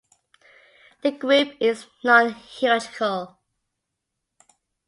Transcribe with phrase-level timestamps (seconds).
[1.03, 3.37] The group is non-hierarchical.